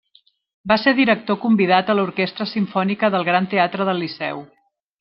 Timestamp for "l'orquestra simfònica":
1.99-3.13